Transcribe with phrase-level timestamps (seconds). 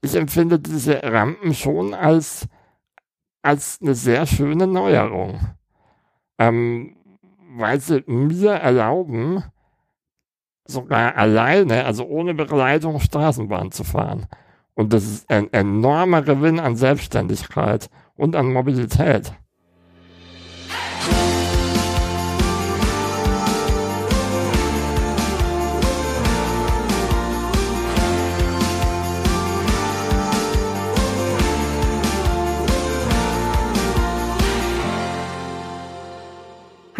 [0.00, 2.48] ich empfinde diese Rampen schon als,
[3.42, 5.40] als eine sehr schöne Neuerung.
[6.38, 6.96] Ähm,
[7.54, 9.44] weil sie mir erlauben,
[10.66, 14.26] sogar alleine, also ohne Begleitung Straßenbahn zu fahren.
[14.74, 19.34] Und das ist ein enormer Gewinn an Selbstständigkeit und an Mobilität.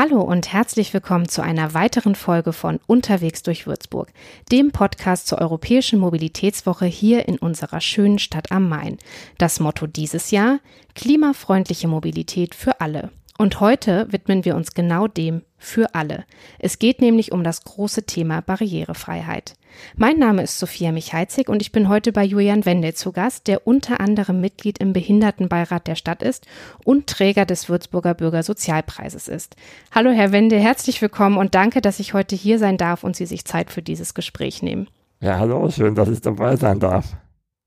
[0.05, 4.13] Hallo und herzlich willkommen zu einer weiteren Folge von Unterwegs durch Würzburg,
[4.51, 8.99] dem Podcast zur Europäischen Mobilitätswoche hier in unserer schönen Stadt am Main.
[9.39, 10.59] Das Motto dieses Jahr
[10.97, 13.13] Klimafreundliche Mobilität für alle.
[13.39, 16.25] Und heute widmen wir uns genau dem für alle.
[16.59, 19.55] Es geht nämlich um das große Thema Barrierefreiheit.
[19.97, 23.67] Mein Name ist Sophia Michalzig und ich bin heute bei Julian Wendel zu Gast, der
[23.67, 26.47] unter anderem Mitglied im Behindertenbeirat der Stadt ist
[26.85, 29.57] und Träger des Würzburger Bürgersozialpreises ist.
[29.91, 33.27] Hallo Herr Wendel, herzlich willkommen und danke, dass ich heute hier sein darf und Sie
[33.27, 34.89] sich Zeit für dieses Gespräch nehmen.
[35.21, 37.17] Ja, hallo, schön, dass ich dabei sein darf.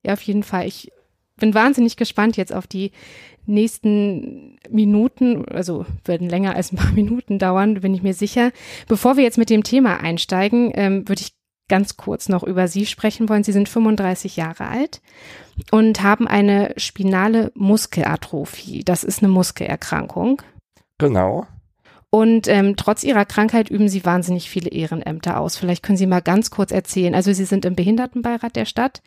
[0.05, 0.67] Ja, auf jeden Fall.
[0.67, 0.91] Ich
[1.37, 2.91] bin wahnsinnig gespannt jetzt auf die
[3.45, 8.51] nächsten Minuten, also werden länger als ein paar Minuten dauern, bin ich mir sicher.
[8.87, 11.33] Bevor wir jetzt mit dem Thema einsteigen, ähm, würde ich
[11.67, 13.43] ganz kurz noch über Sie sprechen wollen.
[13.43, 15.01] Sie sind 35 Jahre alt
[15.71, 18.83] und haben eine spinale Muskelatrophie.
[18.83, 20.41] Das ist eine Muskelerkrankung.
[20.97, 21.47] Genau.
[22.09, 25.57] Und ähm, trotz Ihrer Krankheit üben Sie wahnsinnig viele Ehrenämter aus.
[25.57, 27.15] Vielleicht können Sie mal ganz kurz erzählen.
[27.15, 29.01] Also Sie sind im Behindertenbeirat der Stadt,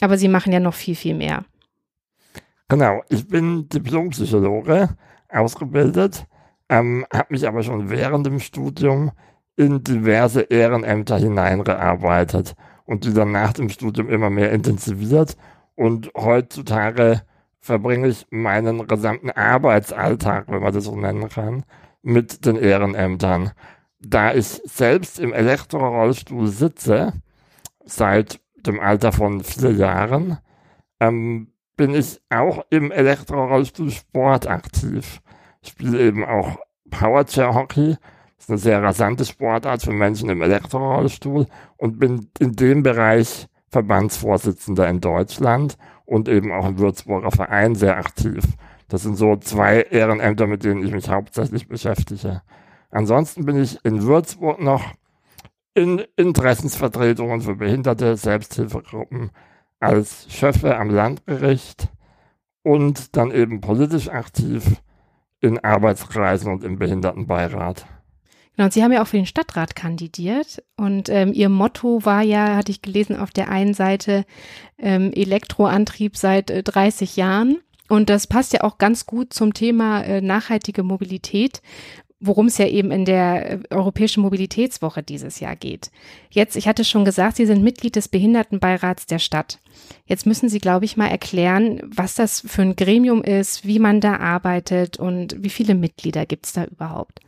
[0.00, 1.44] aber Sie machen ja noch viel, viel mehr.
[2.68, 4.90] Genau, ich bin Diplompsychologe,
[5.28, 6.26] ausgebildet,
[6.68, 9.10] ähm, habe mich aber schon während dem Studium
[9.56, 15.36] in diverse Ehrenämter hineingearbeitet und die dann nach dem Studium immer mehr intensiviert.
[15.74, 17.22] Und heutzutage
[17.60, 21.64] verbringe ich meinen gesamten Arbeitsalltag, wenn man das so nennen kann,
[22.02, 23.52] mit den Ehrenämtern.
[24.00, 27.14] Da ich selbst im Elektrorollstuhl sitze,
[27.84, 30.38] seit dem Alter von vier Jahren,
[31.00, 35.20] ähm, bin ich auch im Elektrorollstuhl Sport aktiv.
[35.62, 36.58] Ich spiele eben auch
[36.90, 37.96] Powerchair Hockey.
[38.44, 41.46] Ist eine sehr rasante Sportart für Menschen im Elektrorollstuhl
[41.78, 47.96] und bin in dem Bereich Verbandsvorsitzender in Deutschland und eben auch im Würzburger Verein sehr
[47.96, 48.44] aktiv.
[48.88, 52.42] Das sind so zwei Ehrenämter, mit denen ich mich hauptsächlich beschäftige.
[52.90, 54.92] Ansonsten bin ich in Würzburg noch
[55.72, 59.30] in Interessensvertretungen für behinderte Selbsthilfegruppen
[59.80, 61.88] als Schöffe am Landgericht
[62.62, 64.82] und dann eben politisch aktiv
[65.40, 67.86] in Arbeitskreisen und im Behindertenbeirat.
[68.56, 72.22] Genau, und Sie haben ja auch für den Stadtrat kandidiert und ähm, Ihr Motto war
[72.22, 74.24] ja, hatte ich gelesen, auf der einen Seite
[74.78, 77.58] ähm, Elektroantrieb seit äh, 30 Jahren.
[77.88, 81.60] Und das passt ja auch ganz gut zum Thema äh, nachhaltige Mobilität,
[82.20, 85.90] worum es ja eben in der äh, Europäischen Mobilitätswoche dieses Jahr geht.
[86.30, 89.58] Jetzt, ich hatte schon gesagt, Sie sind Mitglied des Behindertenbeirats der Stadt.
[90.06, 94.00] Jetzt müssen Sie, glaube ich, mal erklären, was das für ein Gremium ist, wie man
[94.00, 97.20] da arbeitet und wie viele Mitglieder gibt es da überhaupt.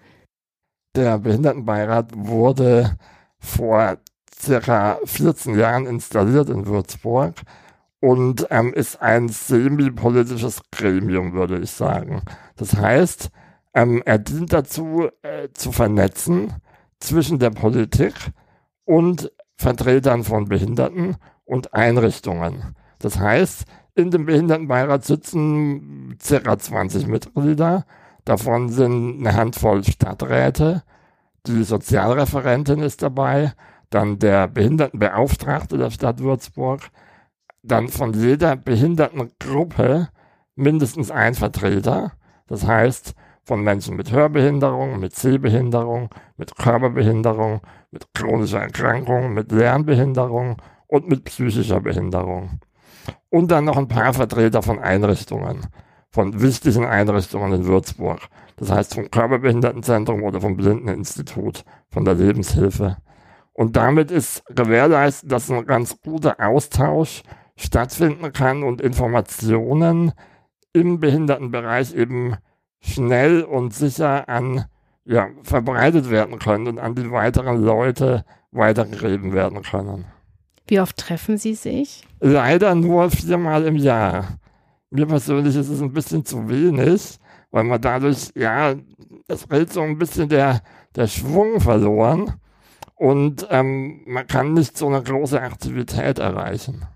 [0.96, 2.96] Der Behindertenbeirat wurde
[3.38, 3.98] vor
[4.34, 7.34] circa 14 Jahren installiert in Würzburg
[8.00, 12.22] und ähm, ist ein semi-politisches Gremium, würde ich sagen.
[12.56, 13.28] Das heißt,
[13.74, 16.54] ähm, er dient dazu, äh, zu vernetzen
[16.98, 18.14] zwischen der Politik
[18.86, 22.74] und Vertretern von Behinderten und Einrichtungen.
[23.00, 23.64] Das heißt,
[23.94, 27.84] in dem Behindertenbeirat sitzen circa 20 Mitglieder.
[28.26, 30.82] Davon sind eine Handvoll Stadträte.
[31.46, 33.52] Die Sozialreferentin ist dabei.
[33.88, 36.80] Dann der Behindertenbeauftragte der Stadt Würzburg.
[37.62, 40.08] Dann von jeder Behindertengruppe
[40.56, 42.12] mindestens ein Vertreter.
[42.48, 43.14] Das heißt,
[43.44, 47.60] von Menschen mit Hörbehinderung, mit Sehbehinderung, mit Körperbehinderung,
[47.92, 50.56] mit chronischer Erkrankung, mit Lernbehinderung
[50.88, 52.58] und mit psychischer Behinderung.
[53.30, 55.68] Und dann noch ein paar Vertreter von Einrichtungen,
[56.16, 58.20] von wichtigen Einrichtungen in Würzburg.
[58.56, 62.96] Das heißt vom Körperbehindertenzentrum oder vom Blindeninstitut, von der Lebenshilfe.
[63.52, 67.22] Und damit ist gewährleistet, dass ein ganz guter Austausch
[67.54, 70.12] stattfinden kann und Informationen
[70.72, 72.36] im Behindertenbereich eben
[72.80, 74.64] schnell und sicher an
[75.04, 80.06] ja, verbreitet werden können und an die weiteren Leute weitergegeben werden können.
[80.66, 82.06] Wie oft treffen Sie sich?
[82.20, 84.38] Leider nur viermal im Jahr.
[84.96, 87.18] Mir persönlich ist es ein bisschen zu wenig,
[87.50, 88.74] weil man dadurch, ja,
[89.28, 90.62] es fällt so ein bisschen der,
[90.94, 92.40] der Schwung verloren
[92.94, 96.86] und ähm, man kann nicht so eine große Aktivität erreichen.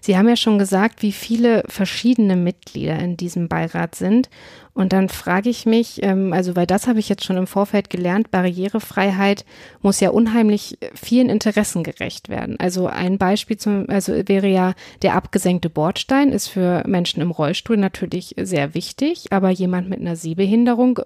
[0.00, 4.28] Sie haben ja schon gesagt, wie viele verschiedene Mitglieder in diesem Beirat sind.
[4.72, 7.90] Und dann frage ich mich, ähm, also weil das habe ich jetzt schon im Vorfeld
[7.90, 9.44] gelernt, Barrierefreiheit
[9.82, 12.58] muss ja unheimlich vielen Interessen gerecht werden.
[12.58, 17.76] Also ein Beispiel zum, also wäre ja der abgesenkte Bordstein ist für Menschen im Rollstuhl
[17.76, 21.00] natürlich sehr wichtig, aber jemand mit einer Sehbehinderung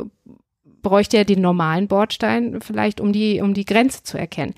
[0.85, 4.55] bräuchte ja den normalen Bordstein vielleicht, um die, um die Grenze zu erkennen.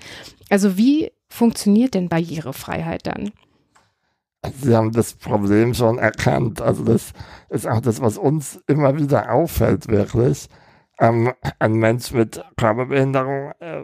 [0.49, 3.31] Also wie funktioniert denn Barrierefreiheit dann?
[4.61, 6.61] Sie haben das Problem schon erkannt.
[6.61, 7.11] Also das
[7.49, 10.47] ist auch das, was uns immer wieder auffällt, wirklich.
[10.99, 13.81] Ähm, ein Mensch mit Körperbehinderung äh,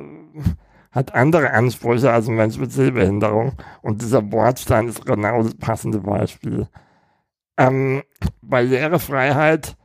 [0.91, 3.53] hat andere Ansprüche als ein Mensch mit Sehbehinderung.
[3.81, 6.67] Und dieser Bordstein ist genau das passende Beispiel.
[7.57, 8.03] Ähm,
[8.41, 9.75] Barrierefreiheit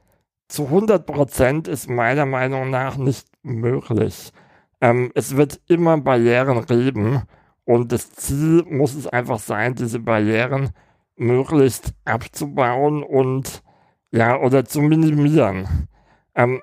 [0.49, 4.33] zu 100 Prozent ist meiner Meinung nach nicht möglich.
[4.81, 7.23] Ähm, es wird immer Barrieren geben.
[7.69, 10.71] Und das Ziel muss es einfach sein, diese Barrieren
[11.17, 13.63] möglichst abzubauen und
[14.11, 15.87] ja, oder zu minimieren.
[16.35, 16.63] Ähm,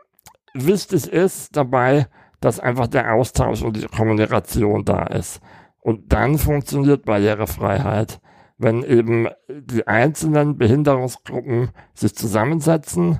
[0.55, 2.07] wichtig ist dabei,
[2.39, 5.41] dass einfach der Austausch und die Kommunikation da ist.
[5.79, 8.19] Und dann funktioniert Barrierefreiheit,
[8.57, 13.19] wenn eben die einzelnen Behinderungsgruppen sich zusammensetzen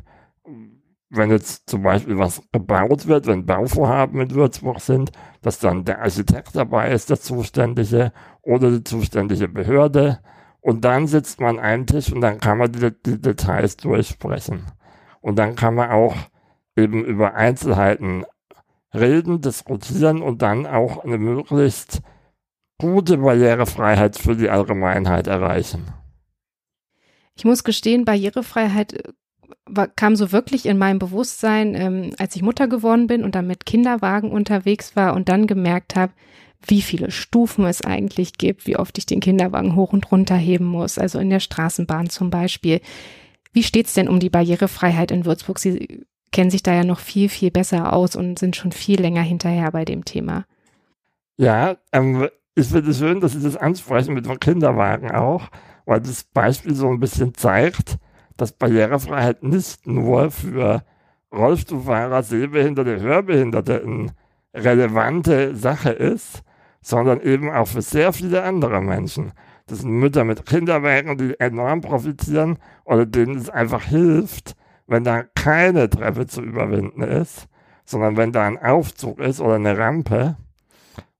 [1.09, 5.11] wenn jetzt zum Beispiel was gebaut wird, wenn Bauvorhaben in Würzburg sind,
[5.41, 8.11] dass dann der Architekt dabei ist, der Zuständige
[8.41, 10.19] oder die zuständige Behörde.
[10.61, 14.65] Und dann sitzt man an einem Tisch und dann kann man die, die Details durchsprechen.
[15.21, 16.15] Und dann kann man auch
[16.75, 18.25] eben über Einzelheiten
[18.93, 22.01] reden, diskutieren und dann auch eine möglichst
[22.79, 25.85] gute Barrierefreiheit für die Allgemeinheit erreichen.
[27.35, 29.13] Ich muss gestehen, Barrierefreiheit
[29.95, 33.65] kam so wirklich in meinem Bewusstsein, ähm, als ich Mutter geworden bin und dann mit
[33.65, 36.13] Kinderwagen unterwegs war und dann gemerkt habe,
[36.67, 40.65] wie viele Stufen es eigentlich gibt, wie oft ich den Kinderwagen hoch und runter heben
[40.65, 42.81] muss, also in der Straßenbahn zum Beispiel.
[43.53, 45.59] Wie steht's denn um die Barrierefreiheit in Würzburg?
[45.59, 49.21] Sie kennen sich da ja noch viel, viel besser aus und sind schon viel länger
[49.21, 50.45] hinterher bei dem Thema.
[51.37, 55.49] Ja, ähm, ich finde es schön, dass Sie das ansprechen mit dem Kinderwagen auch,
[55.85, 57.97] weil das Beispiel so ein bisschen zeigt,
[58.37, 60.83] dass Barrierefreiheit nicht nur für
[61.33, 64.07] Rollstuhlfahrer, Sehbehinderte, Hörbehinderte eine
[64.53, 66.43] relevante Sache ist,
[66.81, 69.33] sondern eben auch für sehr viele andere Menschen.
[69.67, 74.55] Das sind Mütter mit Kinderwagen, die enorm profitieren oder denen es einfach hilft,
[74.87, 77.47] wenn da keine Treppe zu überwinden ist,
[77.85, 80.37] sondern wenn da ein Aufzug ist oder eine Rampe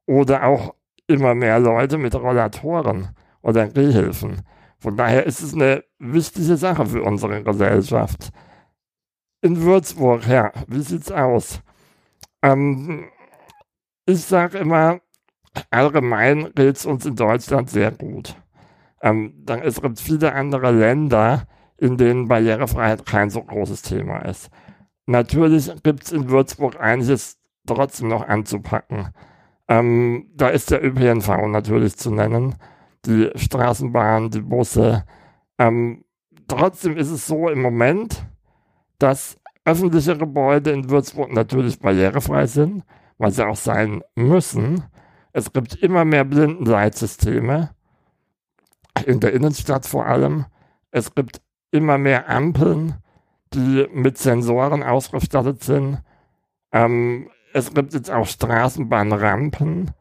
[0.06, 0.76] oder auch
[1.08, 3.10] immer mehr Leute mit Rollatoren
[3.42, 4.42] oder Gehhilfen.
[4.86, 8.30] Von daher ist es eine wichtige Sache für unsere Gesellschaft.
[9.42, 11.60] In Würzburg, ja, wie sieht's aus?
[12.44, 13.06] Ähm,
[14.06, 15.00] ich sage immer,
[15.72, 18.36] allgemein geht es uns in Deutschland sehr gut.
[19.02, 21.48] Ähm, dann, es gibt viele andere Länder,
[21.78, 24.52] in denen Barrierefreiheit kein so großes Thema ist.
[25.08, 29.10] Natürlich gibt es in Würzburg einiges trotzdem noch anzupacken.
[29.68, 32.58] Ähm, da ist der ÖPNV natürlich zu nennen
[33.06, 35.06] die Straßenbahn, die Busse.
[35.58, 36.04] Ähm,
[36.48, 38.26] trotzdem ist es so im Moment,
[39.00, 42.84] dass öffentliche Gebäude in Würzburg natürlich barrierefrei sind,
[43.18, 44.84] weil sie auch sein müssen.
[45.34, 47.72] Es gibt immer mehr Blindenleitsysteme,
[49.06, 50.46] in der Innenstadt vor allem.
[50.92, 51.42] Es gibt
[51.72, 52.96] immer mehr Ampeln,
[53.54, 56.02] die mit Sensoren ausgestattet sind.
[56.72, 59.92] Ähm, es gibt jetzt auch Straßenbahnrampen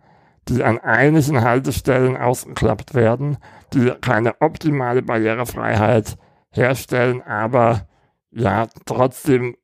[0.48, 3.38] die an einigen Haltestellen ausgeklappt werden,
[3.72, 6.16] die keine optimale Barrierefreiheit
[6.50, 7.86] herstellen, aber
[8.30, 9.56] ja, trotzdem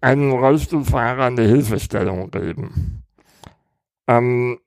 [0.00, 3.04] einem Rollstuhlfahrer eine Hilfestellung geben.
[4.08, 4.58] Ähm,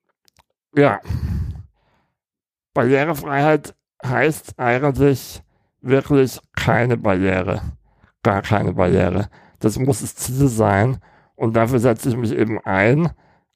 [0.75, 0.99] ja,
[2.73, 3.75] Barrierefreiheit
[4.05, 5.41] heißt eigentlich
[5.81, 7.61] wirklich keine Barriere,
[8.23, 9.29] gar keine Barriere.
[9.59, 10.97] Das muss das Ziel sein
[11.35, 13.11] und dafür setze ich mich eben ein,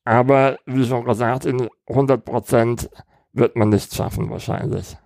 [0.09, 2.89] aber wie schon gesagt, in 100 Prozent
[3.31, 4.97] wird man nicht schaffen wahrscheinlich.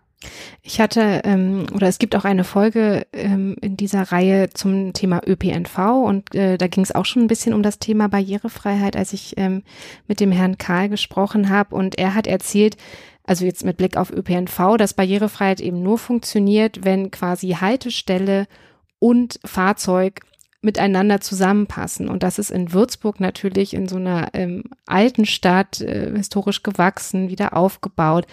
[0.62, 5.19] Ich hatte, ähm, oder es gibt auch eine Folge ähm, in dieser Reihe zum Thema
[5.27, 9.12] ÖPNV und äh, da ging es auch schon ein bisschen um das Thema Barrierefreiheit, als
[9.12, 9.63] ich ähm,
[10.07, 12.77] mit dem Herrn Karl gesprochen habe und er hat erzählt,
[13.25, 18.48] also jetzt mit Blick auf ÖPNV, dass Barrierefreiheit eben nur funktioniert, wenn quasi Haltestelle
[19.00, 20.22] und Fahrzeug
[20.63, 22.10] miteinander zusammenpassen.
[22.10, 27.29] Und das ist in Würzburg natürlich in so einer ähm, alten Stadt, äh, historisch gewachsen,
[27.29, 28.25] wieder aufgebaut,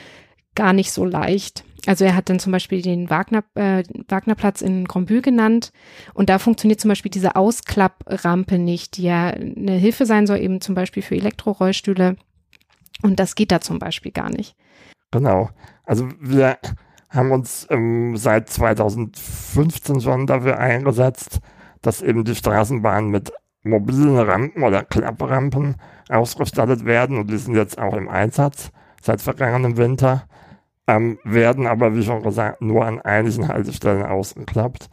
[0.54, 1.64] gar nicht so leicht.
[1.86, 5.72] Also er hat dann zum Beispiel den Wagner, äh, Wagnerplatz in Grombü genannt
[6.12, 10.60] und da funktioniert zum Beispiel diese Ausklapprampe nicht, die ja eine Hilfe sein soll, eben
[10.60, 12.16] zum Beispiel für Elektrorollstühle.
[13.02, 14.56] Und das geht da zum Beispiel gar nicht.
[15.10, 15.48] Genau.
[15.84, 16.58] Also wir
[17.08, 21.40] haben uns ähm, seit 2015 schon dafür eingesetzt,
[21.82, 23.32] dass eben die Straßenbahnen mit
[23.62, 25.76] mobilen Rampen oder Klapprampen
[26.08, 28.70] ausgestattet werden und die sind jetzt auch im Einsatz
[29.02, 30.24] seit vergangenem Winter,
[30.86, 34.88] ähm, werden aber, wie schon gesagt, nur an einigen Haltestellen ausgeklappt,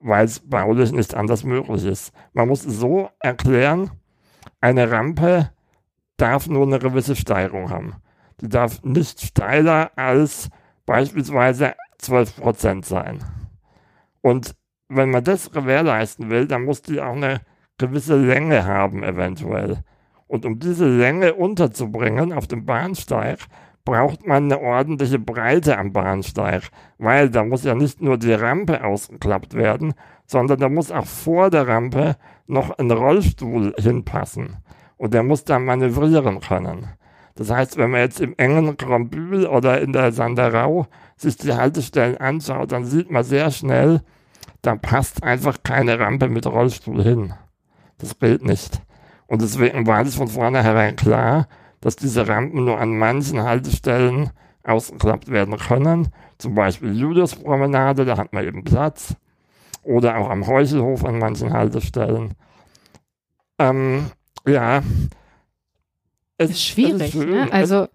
[0.00, 2.12] weil es baulich nicht anders möglich ist.
[2.32, 3.90] Man muss so erklären,
[4.60, 5.50] eine Rampe
[6.16, 7.94] darf nur eine gewisse Steigerung haben.
[8.40, 10.48] Die darf nicht steiler als
[10.86, 13.24] beispielsweise 12% sein.
[14.20, 14.54] Und
[14.88, 17.40] wenn man das gewährleisten will, dann muss die auch eine
[17.78, 19.82] gewisse Länge haben eventuell.
[20.26, 23.38] Und um diese Länge unterzubringen auf dem Bahnsteig,
[23.88, 26.64] braucht man eine ordentliche Breite am Bahnsteig,
[26.98, 29.94] weil da muss ja nicht nur die Rampe ausgeklappt werden,
[30.26, 32.16] sondern da muss auch vor der Rampe
[32.46, 34.58] noch ein Rollstuhl hinpassen.
[34.98, 36.88] Und der muss da manövrieren können.
[37.34, 42.18] Das heißt, wenn man jetzt im engen Grombühl oder in der Sanderau sich die Haltestellen
[42.18, 44.02] anschaut, dann sieht man sehr schnell,
[44.62, 47.34] da passt einfach keine Rampe mit Rollstuhl hin.
[47.98, 48.80] Das gilt nicht.
[49.26, 51.48] Und deswegen war es von vornherein klar,
[51.80, 54.30] dass diese Rampen nur an manchen Haltestellen
[54.64, 56.08] ausgeklappt werden können.
[56.38, 59.14] Zum Beispiel Juliuspromenade, da hat man eben Platz.
[59.82, 62.34] Oder auch am Heuchelhof an manchen Haltestellen.
[63.58, 64.10] Ähm,
[64.46, 64.82] ja.
[66.36, 67.48] Es ist schwierig, es ist ne?
[67.50, 67.88] Also,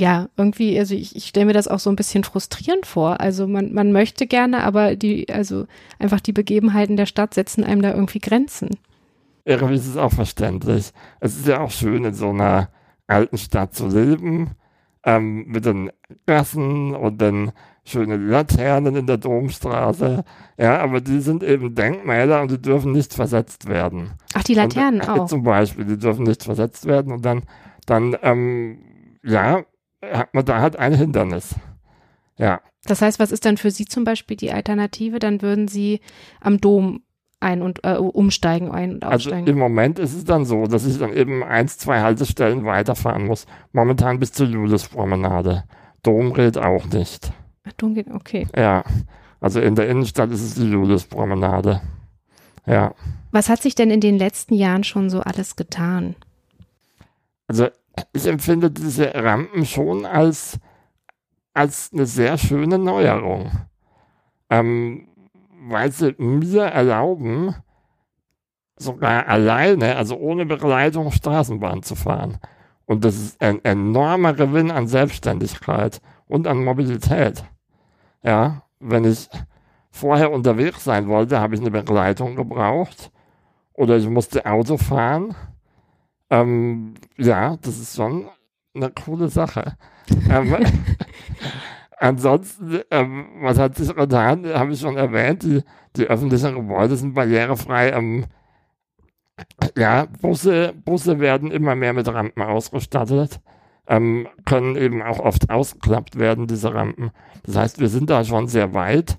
[0.00, 3.20] ja, irgendwie, also ich, ich stelle mir das auch so ein bisschen frustrierend vor.
[3.20, 5.66] Also man, man möchte gerne, aber die, also
[5.98, 8.70] einfach die Begebenheiten der Stadt setzen einem da irgendwie Grenzen.
[9.44, 10.92] Irgendwie ist es auch verständlich.
[11.20, 12.70] Es ist ja auch schön, in so einer
[13.08, 14.52] alten Stadt zu leben,
[15.04, 15.90] ähm, mit den
[16.24, 17.52] Gassen und den
[17.84, 20.24] schönen Laternen in der Domstraße.
[20.56, 24.12] Ja, aber die sind eben Denkmäler und die dürfen nicht versetzt werden.
[24.32, 25.26] Ach, die Laternen und, äh, auch.
[25.26, 27.42] Zum Beispiel, die dürfen nicht versetzt werden und dann,
[27.84, 28.78] dann, ähm,
[29.22, 29.64] ja,
[30.02, 31.54] hat man da halt ein Hindernis.
[32.36, 32.60] Ja.
[32.84, 35.18] Das heißt, was ist dann für Sie zum Beispiel die Alternative?
[35.18, 36.00] Dann würden Sie
[36.40, 37.02] am Dom
[37.40, 39.42] ein- und äh, umsteigen, ein- und also aussteigen.
[39.42, 43.26] Also im Moment ist es dann so, dass ich dann eben eins, zwei Haltestellen weiterfahren
[43.26, 43.46] muss.
[43.72, 45.64] Momentan bis zur Juliuspromenade.
[46.02, 47.32] Dom geht auch nicht.
[47.64, 48.46] Ach, Dom geht, okay.
[48.56, 48.84] Ja.
[49.40, 51.80] Also in der Innenstadt ist es die Juliuspromenade.
[52.66, 52.94] Ja.
[53.32, 56.14] Was hat sich denn in den letzten Jahren schon so alles getan?
[57.48, 57.68] Also
[58.12, 60.58] ich empfinde diese Rampen schon als,
[61.54, 63.50] als eine sehr schöne Neuerung.
[64.48, 65.08] Ähm,
[65.62, 67.54] weil sie mir erlauben,
[68.76, 72.38] sogar alleine, also ohne Begleitung Straßenbahn zu fahren.
[72.86, 77.44] Und das ist ein enormer Gewinn an Selbstständigkeit und an Mobilität.
[78.22, 79.28] Ja, wenn ich
[79.90, 83.12] vorher unterwegs sein wollte, habe ich eine Begleitung gebraucht
[83.74, 85.34] oder ich musste Auto fahren.
[86.30, 88.28] Ähm, ja, das ist schon
[88.74, 89.76] eine coole Sache.
[90.30, 90.56] ähm,
[92.00, 94.46] Ansonsten, ähm, was hat sich getan?
[94.54, 95.62] Habe ich schon erwähnt, die,
[95.96, 97.90] die öffentlichen Gebäude sind barrierefrei.
[97.90, 98.24] Ähm,
[99.76, 103.40] ja, Busse, Busse werden immer mehr mit Rampen ausgestattet,
[103.86, 107.10] ähm, können eben auch oft ausgeklappt werden, diese Rampen.
[107.44, 109.18] Das heißt, wir sind da schon sehr weit,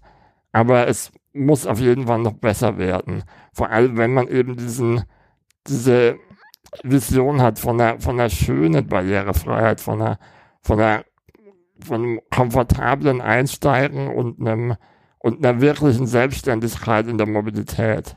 [0.52, 3.24] aber es muss auf jeden Fall noch besser werden.
[3.54, 5.04] Vor allem, wenn man eben diesen,
[5.68, 6.18] diese
[6.84, 10.20] Vision hat von einer, von einer schönen Barrierefreiheit, von einer,
[10.62, 11.04] von einer
[11.84, 14.76] von einem komfortablen Einsteigen und einem
[15.20, 18.16] und einer wirklichen Selbstständigkeit in der Mobilität.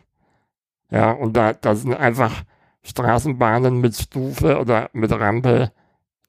[0.91, 2.45] Ja, und da, da sind einfach
[2.83, 5.71] Straßenbahnen mit Stufe oder mit Rampe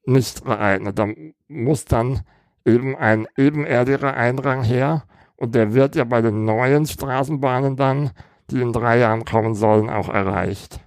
[0.05, 0.99] nicht geeignet.
[0.99, 1.07] Da
[1.47, 2.21] muss dann
[2.65, 5.03] eben ein ebenerdiger Einrang her
[5.37, 8.11] und der wird ja bei den neuen Straßenbahnen dann,
[8.49, 10.79] die in drei Jahren kommen sollen, auch erreicht.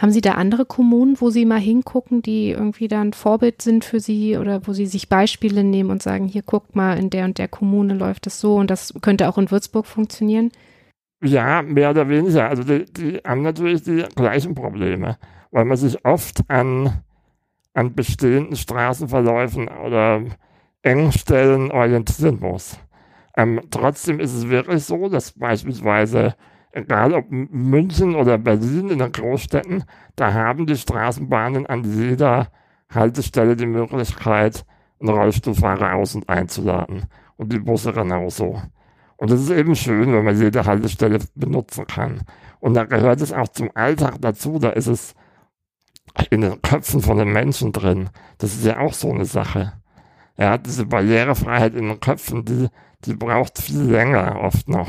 [0.00, 3.84] Haben Sie da andere Kommunen, wo Sie mal hingucken, die irgendwie da ein Vorbild sind
[3.84, 7.24] für Sie oder wo Sie sich Beispiele nehmen und sagen, hier guckt mal, in der
[7.24, 10.50] und der Kommune läuft das so und das könnte auch in Würzburg funktionieren?
[11.22, 12.48] Ja, mehr oder weniger.
[12.48, 15.18] Also die, die haben natürlich die gleichen Probleme,
[15.50, 17.02] weil man sich oft an,
[17.74, 20.22] an bestehenden Straßenverläufen oder
[20.82, 22.78] Engstellen orientieren muss.
[23.36, 26.34] Ähm, trotzdem ist es wirklich so, dass beispielsweise
[26.72, 29.84] egal ob München oder Berlin in den Großstädten,
[30.16, 32.48] da haben die Straßenbahnen an jeder
[32.90, 34.64] Haltestelle die Möglichkeit,
[35.00, 37.04] einen Rollstuhlfahrer aus- und einzuladen.
[37.36, 38.60] Und die Busse genauso.
[39.16, 42.22] Und es ist eben schön, wenn man jede Haltestelle benutzen kann.
[42.60, 45.14] Und da gehört es auch zum Alltag dazu, da ist es
[46.30, 48.10] in den Köpfen von den Menschen drin.
[48.38, 49.72] Das ist ja auch so eine Sache.
[50.36, 52.68] Ja, diese Barrierefreiheit in den Köpfen, die,
[53.04, 54.88] die braucht viel länger oft noch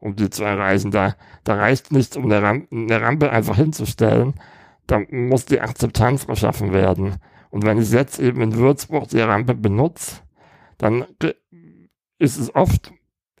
[0.00, 0.90] um die zu erreichen.
[0.90, 1.14] Da,
[1.44, 4.34] da reicht nicht, um eine Rampe, eine Rampe einfach hinzustellen.
[4.86, 7.16] Da muss die Akzeptanz geschaffen werden.
[7.50, 10.22] Und wenn ich jetzt eben in Würzburg die Rampe benutze,
[10.78, 11.04] dann
[12.18, 12.92] ist es oft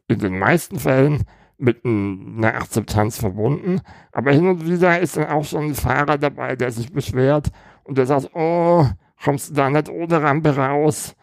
[0.08, 1.24] in den meisten Fällen
[1.58, 3.80] mit einer Akzeptanz verbunden.
[4.12, 7.50] Aber hin und wieder ist dann auch schon ein Fahrer dabei, der sich beschwert
[7.84, 8.86] und der sagt, oh,
[9.22, 11.16] kommst du da nicht ohne Rampe raus?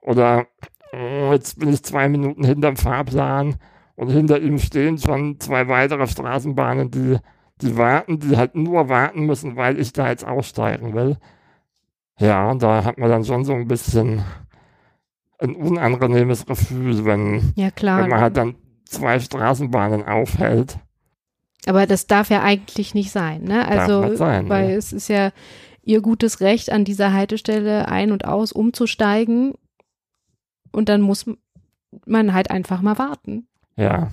[0.00, 0.46] Oder
[0.92, 3.56] oh, jetzt bin ich zwei Minuten hinterm Fahrplan
[4.00, 7.18] und hinter ihm stehen schon zwei weitere Straßenbahnen, die,
[7.60, 11.18] die warten, die halt nur warten müssen, weil ich da jetzt aussteigen will.
[12.18, 14.24] Ja, da hat man dann schon so ein bisschen
[15.38, 18.00] ein unangenehmes Gefühl, wenn, ja, klar.
[18.02, 18.54] wenn man halt dann
[18.86, 20.78] zwei Straßenbahnen aufhält.
[21.66, 23.68] Aber das darf ja eigentlich nicht sein, ne?
[23.68, 24.74] Also, sein, weil ne?
[24.76, 25.30] es ist ja
[25.82, 29.52] ihr gutes Recht, an dieser Haltestelle ein- und aus umzusteigen.
[30.72, 31.26] Und dann muss
[32.06, 33.46] man halt einfach mal warten.
[33.80, 34.08] Ja,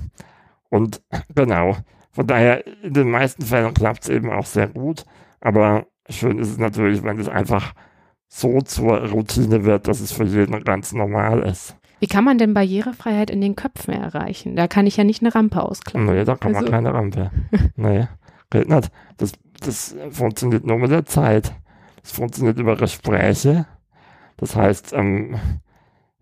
[0.70, 1.02] und
[1.36, 1.76] genau.
[2.12, 5.06] Von daher, in den meisten Fällen klappt es eben auch sehr gut.
[5.40, 7.74] Aber schön ist es natürlich, wenn es einfach
[8.28, 11.76] so zur Routine wird, dass es für jeden ganz normal ist.
[12.00, 14.56] Wie kann man denn Barrierefreiheit in den Köpfen erreichen?
[14.56, 16.06] Da kann ich ja nicht eine Rampe ausklappen.
[16.06, 17.32] Nee, da kann Also- man keine Rampe.
[17.76, 18.08] nee,
[18.50, 18.92] geht nicht.
[19.18, 21.54] Das, das funktioniert nur mit der Zeit.
[22.02, 23.66] Das funktioniert über Gespräche.
[24.38, 25.36] Das heißt, ähm,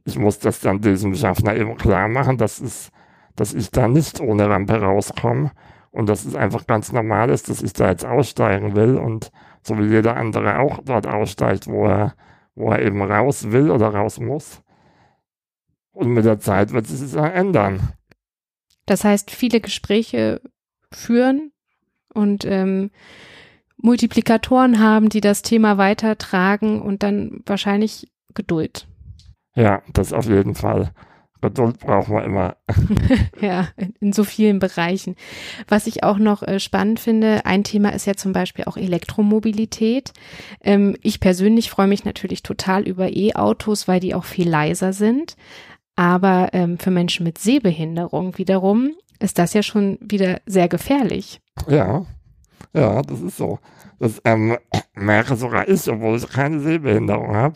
[0.04, 2.92] ich muss das dann diesem Schaffner eben klar machen, dass, es,
[3.36, 5.52] dass ich da nicht ohne Rampe rauskomme
[5.92, 9.32] und dass es einfach ganz normal ist, dass ich da jetzt aussteigen will und
[9.64, 12.16] so wie jeder andere auch dort aussteigt, wo er,
[12.56, 14.62] wo er eben raus will oder raus muss.
[15.92, 17.94] Und mit der Zeit wird sich das ändern.
[18.86, 20.42] Das heißt, viele Gespräche
[20.92, 21.52] führen
[22.14, 22.92] und ähm,
[23.78, 28.88] Multiplikatoren haben, die das Thema weitertragen und dann wahrscheinlich Geduld.
[29.56, 30.92] Ja, das auf jeden Fall.
[31.46, 32.56] Geduld brauchen wir immer.
[33.42, 33.68] Ja,
[34.00, 35.16] in, so vielen Bereichen.
[35.68, 40.14] Was ich auch noch äh, spannend finde, ein Thema ist ja zum Beispiel auch Elektromobilität.
[40.62, 45.36] Ähm, ich persönlich freue mich natürlich total über E-Autos, weil die auch viel leiser sind.
[45.96, 51.42] Aber ähm, für Menschen mit Sehbehinderung wiederum ist das ja schon wieder sehr gefährlich.
[51.68, 52.06] Ja,
[52.74, 53.60] ja, das ist so.
[54.00, 54.58] Das ähm,
[54.94, 57.56] merke sogar ich, obwohl ich keine Sehbehinderung habe.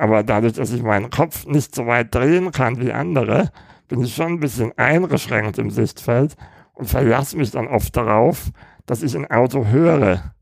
[0.00, 3.50] Aber dadurch, dass ich meinen Kopf nicht so weit drehen kann wie andere,
[3.86, 6.36] bin ich schon ein bisschen eingeschränkt im Sichtfeld
[6.72, 8.50] und verlasse mich dann oft darauf,
[8.86, 10.32] dass ich ein Auto höre,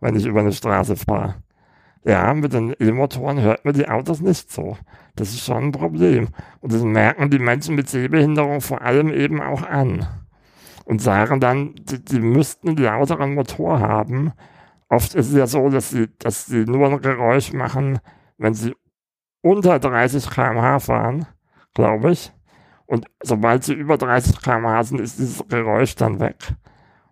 [0.00, 1.36] wenn ich über eine Straße fahre.
[2.04, 4.76] Ja, mit den E-Motoren hört man die Autos nicht so.
[5.14, 6.26] Das ist schon ein Problem.
[6.60, 10.04] Und das merken die Menschen mit Sehbehinderung vor allem eben auch an.
[10.84, 14.32] Und sagen dann, die, die müssten einen lauteren Motor haben.
[14.88, 18.00] Oft ist es ja so, dass sie, dass sie nur ein Geräusch machen,
[18.36, 18.74] wenn sie
[19.46, 21.26] unter 30 km/h fahren,
[21.74, 22.32] glaube ich.
[22.86, 26.36] Und sobald sie über 30 km/h sind, ist dieses Geräusch dann weg.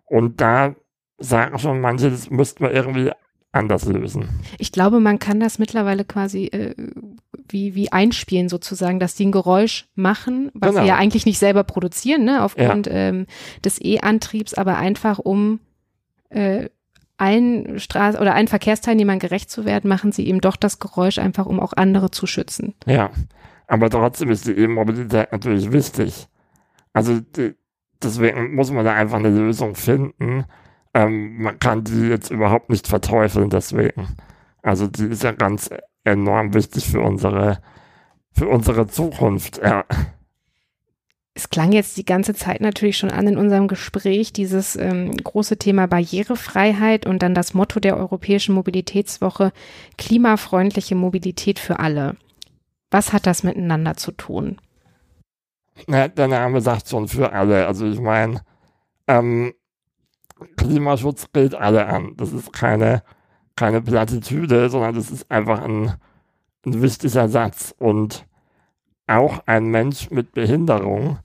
[0.05, 0.75] Und da
[1.17, 3.11] sagen schon manche, das müssten wir irgendwie
[3.51, 4.27] anders lösen.
[4.59, 6.75] Ich glaube, man kann das mittlerweile quasi äh,
[7.47, 10.81] wie, wie einspielen sozusagen, dass die ein Geräusch machen, was Genau.
[10.81, 13.27] sie ja eigentlich nicht selber produzieren, ne, aufgrund ähm,
[13.63, 15.59] des E-Antriebs, aber einfach um
[16.29, 16.69] äh,
[17.17, 21.45] allen Straßen oder allen Verkehrsteilnehmern gerecht zu werden, machen sie eben doch das Geräusch einfach,
[21.45, 22.73] um auch andere zu schützen.
[22.85, 23.11] Ja,
[23.67, 26.27] aber trotzdem ist die E-Mobilität natürlich wichtig.
[26.93, 27.55] Also die,
[28.01, 30.45] deswegen muss man da einfach eine Lösung finden.
[30.93, 34.07] Ähm, man kann die jetzt überhaupt nicht verteufeln deswegen.
[34.61, 35.69] Also die ist ja ganz
[36.03, 37.59] enorm wichtig für unsere
[38.31, 39.61] für unsere Zukunft.
[39.63, 39.85] Ja,
[41.37, 45.57] Es klang jetzt die ganze Zeit natürlich schon an in unserem Gespräch, dieses ähm, große
[45.57, 49.51] Thema Barrierefreiheit und dann das Motto der Europäischen Mobilitätswoche,
[49.97, 52.15] klimafreundliche Mobilität für alle.
[52.89, 54.61] Was hat das miteinander zu tun?
[55.87, 57.67] Na, der Name sagt schon für alle.
[57.67, 58.39] Also ich meine,
[59.09, 59.53] ähm,
[60.55, 62.13] Klimaschutz gilt alle an.
[62.15, 63.03] Das ist keine,
[63.57, 65.95] keine Plattitüde, sondern das ist einfach ein,
[66.65, 67.75] ein wichtiger Satz.
[67.77, 68.25] Und
[69.07, 71.19] auch ein Mensch mit Behinderung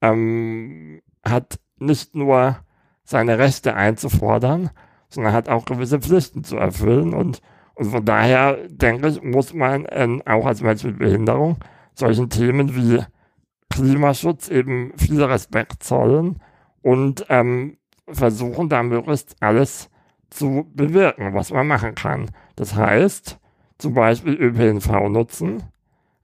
[0.00, 2.56] ähm, hat nicht nur
[3.04, 4.70] seine Rechte einzufordern,
[5.08, 7.14] sondern hat auch gewisse Pflichten zu erfüllen.
[7.14, 7.40] Und,
[7.74, 11.56] und von daher denke ich, muss man ähm, auch als Mensch mit Behinderung
[11.94, 13.02] solchen Themen wie
[13.70, 16.40] Klimaschutz eben viel Respekt zollen
[16.82, 17.78] und ähm,
[18.08, 19.90] versuchen da möglichst alles
[20.30, 22.30] zu bewirken, was man machen kann.
[22.56, 23.38] Das heißt,
[23.78, 25.62] zum Beispiel ÖPNV nutzen,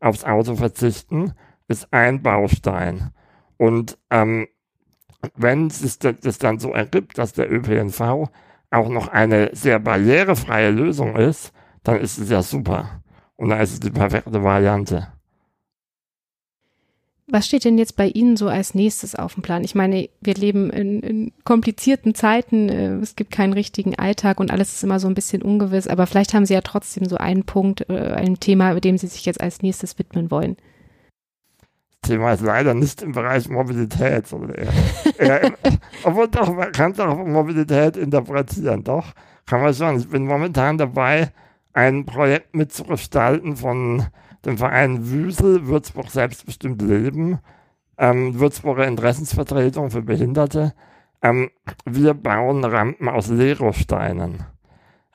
[0.01, 1.33] aufs Auto verzichten,
[1.69, 3.11] ist ein Baustein.
[3.63, 4.49] Und ähm,
[5.37, 8.29] wenn es das dann so ergibt, dass der ÖPNV
[8.73, 11.53] auch noch eine sehr barrierefreie Lösung ist,
[11.85, 13.05] dann ist es ja super.
[13.37, 15.13] Und dann ist es die perfekte Variante.
[17.29, 19.63] Was steht denn jetzt bei Ihnen so als nächstes auf dem Plan?
[19.63, 24.51] Ich meine, wir leben in, in komplizierten Zeiten, äh, es gibt keinen richtigen Alltag und
[24.51, 27.45] alles ist immer so ein bisschen ungewiss, aber vielleicht haben Sie ja trotzdem so einen
[27.45, 30.57] Punkt, äh, ein Thema, dem Sie sich jetzt als nächstes widmen wollen.
[32.03, 34.73] Thema ist leider nicht im Bereich Mobilität, sondern eher,
[35.19, 35.55] eher im,
[36.05, 39.13] obwohl doch, man kann auch Mobilität interpretieren, doch,
[39.47, 39.99] kann man schon.
[39.99, 41.31] Ich bin momentan dabei,
[41.73, 44.07] ein Projekt mitzugestalten von
[44.45, 47.39] dem Verein Wüsel, Würzburg Selbstbestimmt Leben,
[47.99, 50.75] ähm, Würzburger Interessensvertretung für Behinderte.
[51.23, 51.51] Ähm,
[51.85, 54.45] wir bauen Rampen aus Lerosteinen.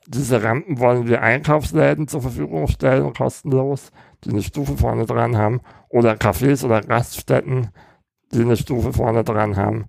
[0.08, 3.92] Diese Rampen wollen wir Einkaufsläden zur Verfügung stellen, kostenlos,
[4.24, 7.70] die eine Stufe vorne dran haben, oder Cafés oder Raststätten,
[8.32, 9.86] die eine Stufe vorne dran haben.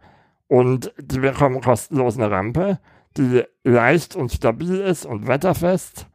[0.47, 2.79] Und die bekommen kostenlos eine Rampe,
[3.17, 6.07] die leicht und stabil ist und wetterfest.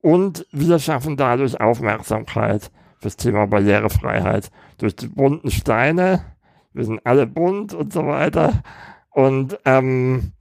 [0.00, 4.50] Und wir schaffen dadurch Aufmerksamkeit fürs Thema Barrierefreiheit.
[4.78, 6.24] Durch die bunten Steine,
[6.72, 8.62] wir sind alle bunt und so weiter.
[9.10, 10.32] Und ähm,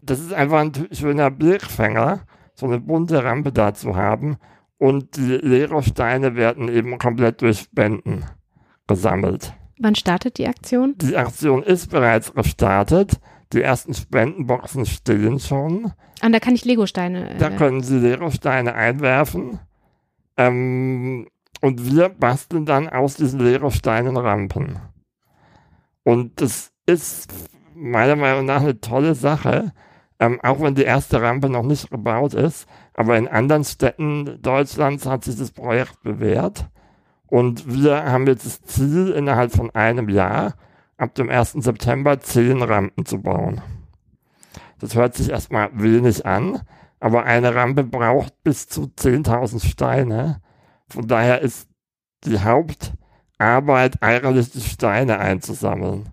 [0.00, 2.20] das ist einfach ein schöner Blickfänger,
[2.54, 4.36] so eine bunte Rampe da zu haben.
[4.82, 8.24] Und die Lerosteine werden eben komplett durch Spenden
[8.88, 9.54] gesammelt.
[9.78, 10.96] Wann startet die Aktion?
[10.98, 13.20] Die Aktion ist bereits gestartet.
[13.52, 15.92] Die ersten Spendenboxen stehen schon.
[16.20, 17.30] Ah, da kann ich Legosteine.
[17.30, 19.60] Äh da können Sie Legosteine einwerfen.
[20.36, 21.28] Ähm,
[21.60, 24.80] und wir basteln dann aus diesen Legosteinen Rampen.
[26.02, 27.32] Und das ist
[27.76, 29.72] meiner Meinung nach eine tolle Sache,
[30.22, 32.68] ähm, auch wenn die erste Rampe noch nicht gebaut ist.
[32.94, 36.66] Aber in anderen Städten Deutschlands hat sich das Projekt bewährt.
[37.26, 40.54] Und wir haben jetzt das Ziel, innerhalb von einem Jahr,
[40.96, 41.54] ab dem 1.
[41.54, 43.62] September, zehn Rampen zu bauen.
[44.78, 46.60] Das hört sich erstmal wenig an,
[47.00, 50.40] aber eine Rampe braucht bis zu 10.000 Steine.
[50.88, 51.68] Von daher ist
[52.24, 56.11] die Hauptarbeit eigentlich die Steine einzusammeln.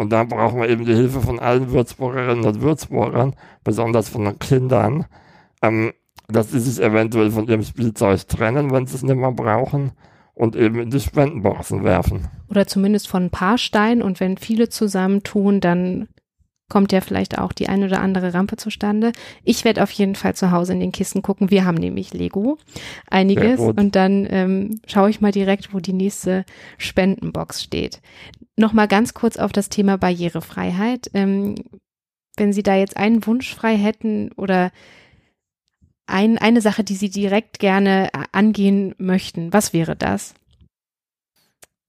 [0.00, 3.34] Und da brauchen wir eben die Hilfe von allen Würzburgerinnen und Würzburgern,
[3.64, 5.04] besonders von den Kindern,
[5.60, 5.92] ähm,
[6.26, 9.92] dass sie sich eventuell von ihrem Spielzeug trennen, wenn sie es nicht mehr brauchen
[10.32, 12.28] und eben in die Spendenboxen werfen.
[12.48, 16.08] Oder zumindest von ein paar Steinen und wenn viele zusammentun, dann
[16.70, 19.12] kommt ja vielleicht auch die eine oder andere Rampe zustande.
[19.44, 21.50] Ich werde auf jeden Fall zu Hause in den Kisten gucken.
[21.50, 22.56] Wir haben nämlich Lego,
[23.10, 23.60] einiges.
[23.60, 26.46] Und dann ähm, schaue ich mal direkt, wo die nächste
[26.78, 28.00] Spendenbox steht.
[28.56, 31.10] Nochmal ganz kurz auf das Thema Barrierefreiheit.
[31.12, 31.56] Ähm,
[32.36, 34.70] wenn Sie da jetzt einen Wunsch frei hätten oder
[36.06, 40.34] ein, eine Sache, die Sie direkt gerne äh, angehen möchten, was wäre das?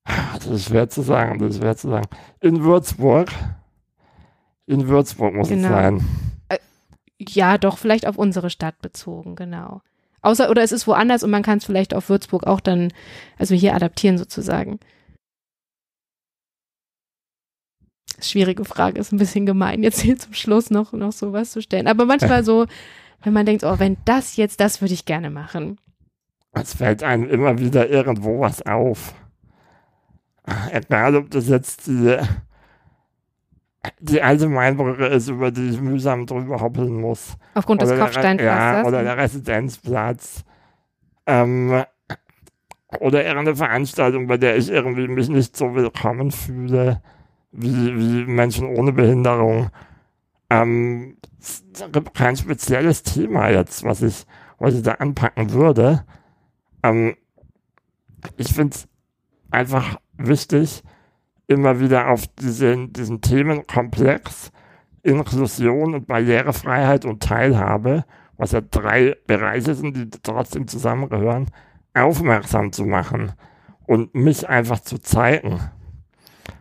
[0.06, 2.08] Das ist schwer zu sagen, das ist schwer zu sagen.
[2.40, 3.30] In Würzburg
[4.68, 5.68] in Würzburg muss genau.
[5.68, 6.02] es sein.
[6.50, 6.58] Äh,
[7.20, 9.82] ja, doch, vielleicht auf unsere Stadt bezogen, genau.
[10.22, 12.94] Außer, oder es ist woanders und man kann es vielleicht auf Würzburg auch dann,
[13.38, 14.80] also hier adaptieren sozusagen.
[18.20, 21.88] Schwierige Frage, ist ein bisschen gemein, jetzt hier zum Schluss noch, noch sowas zu stellen.
[21.88, 22.68] Aber manchmal so,
[23.24, 25.80] wenn man denkt, oh, wenn das jetzt, das würde ich gerne machen.
[26.54, 29.16] Es fällt einem immer wieder irgendwo was auf.
[30.72, 32.18] Egal, ob das jetzt die
[34.00, 37.38] die alte Mainbrücke ist, über die ich mühsam drüber hoppeln muss.
[37.56, 38.84] Aufgrund oder des Kopfsteinpflasters?
[38.84, 40.44] Ja, oder der Residenzplatz.
[41.26, 41.84] Ähm,
[43.00, 47.02] oder irgendeine Veranstaltung, bei der ich irgendwie mich nicht so willkommen fühle,
[47.52, 49.70] wie, wie Menschen ohne Behinderung.
[50.50, 54.26] Ähm, es gibt kein spezielles Thema jetzt, was ich,
[54.60, 56.06] was ich da anpacken würde.
[56.84, 57.16] Ähm,
[58.38, 58.88] ich finde es
[59.50, 60.84] einfach wichtig,
[61.52, 64.52] immer wieder auf diesen, diesen Themenkomplex
[65.04, 68.06] Inklusion und Barrierefreiheit und Teilhabe,
[68.38, 71.48] was ja drei Bereiche sind, die trotzdem zusammengehören,
[71.94, 73.34] aufmerksam zu machen
[73.86, 75.60] und mich einfach zu zeigen.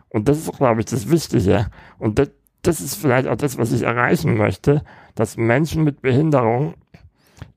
[0.09, 1.67] Und das ist, glaube ich, das Wichtige.
[1.97, 2.31] Und das,
[2.63, 4.83] das ist vielleicht auch das, was ich erreichen möchte,
[5.15, 6.73] dass Menschen mit Behinderung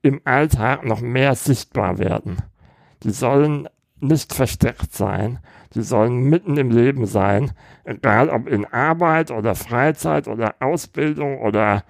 [0.01, 2.37] im Alltag noch mehr sichtbar werden.
[3.03, 3.67] Die sollen
[3.99, 5.39] nicht versteckt sein.
[5.75, 7.51] Die sollen mitten im Leben sein,
[7.83, 11.83] egal ob in Arbeit oder Freizeit oder Ausbildung oder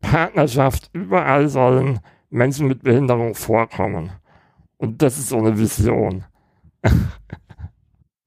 [0.00, 4.10] Partnerschaft, überall sollen Menschen mit Behinderung vorkommen.
[4.76, 6.24] Und das ist so eine Vision.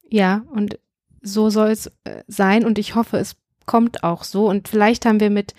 [0.08, 0.78] ja, und
[1.22, 4.48] so soll es äh, sein und ich hoffe, es kommt auch so.
[4.48, 5.54] Und vielleicht haben wir mit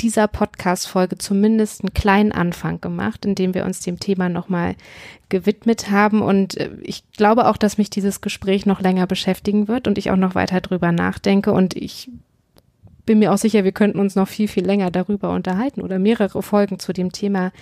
[0.00, 4.74] dieser Podcast-Folge zumindest einen kleinen Anfang gemacht, indem wir uns dem Thema nochmal
[5.28, 6.22] gewidmet haben.
[6.22, 10.10] Und äh, ich glaube auch, dass mich dieses Gespräch noch länger beschäftigen wird und ich
[10.10, 11.52] auch noch weiter drüber nachdenke.
[11.52, 12.10] Und ich
[13.06, 16.42] bin mir auch sicher, wir könnten uns noch viel, viel länger darüber unterhalten oder mehrere
[16.42, 17.52] Folgen zu dem Thema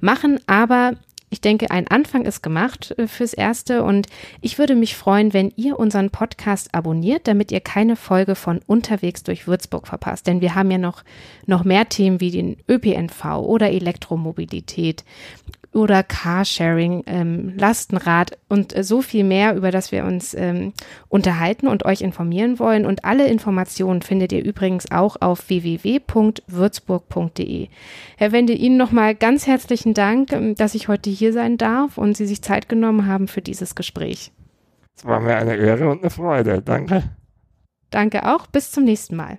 [0.00, 0.40] machen.
[0.46, 0.92] Aber
[1.30, 4.06] ich denke, ein Anfang ist gemacht äh, fürs Erste und
[4.40, 9.22] ich würde mich freuen, wenn ihr unseren Podcast abonniert, damit ihr keine Folge von Unterwegs
[9.22, 10.26] durch Würzburg verpasst.
[10.26, 11.04] Denn wir haben ja noch,
[11.46, 15.04] noch mehr Themen wie den ÖPNV oder Elektromobilität
[15.78, 20.72] oder Carsharing, ähm, Lastenrad und äh, so viel mehr, über das wir uns ähm,
[21.08, 22.86] unterhalten und euch informieren wollen.
[22.86, 27.68] Und alle Informationen findet ihr übrigens auch auf www.würzburg.de.
[28.16, 32.16] Herr Wende, Ihnen nochmal ganz herzlichen Dank, ähm, dass ich heute hier sein darf und
[32.16, 34.32] Sie sich Zeit genommen haben für dieses Gespräch.
[34.96, 36.60] Es war mir eine Ehre und eine Freude.
[36.60, 37.04] Danke.
[37.90, 38.48] Danke auch.
[38.48, 39.38] Bis zum nächsten Mal.